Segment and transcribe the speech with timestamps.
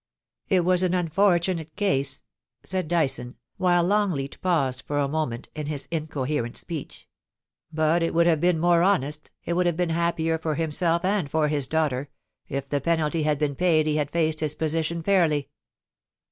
[0.49, 2.23] It was an unfortunate case,*
[2.63, 7.05] said Dyson, while Longleat paused for a moment in his incoherent sp)eech;
[7.37, 11.29] * but it would have been more honest, it would have been happier for himself and
[11.29, 12.09] for his daughter,
[12.49, 15.51] if when the penalty had been paid he had faced his position fairly.'